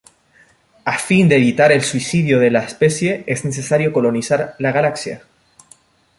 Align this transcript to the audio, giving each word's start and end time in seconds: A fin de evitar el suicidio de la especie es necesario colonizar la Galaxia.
A 0.93 0.95
fin 1.07 1.29
de 1.29 1.35
evitar 1.37 1.71
el 1.71 1.83
suicidio 1.83 2.39
de 2.39 2.49
la 2.49 2.63
especie 2.63 3.23
es 3.27 3.45
necesario 3.45 3.93
colonizar 3.93 4.55
la 4.57 4.71
Galaxia. 4.71 5.21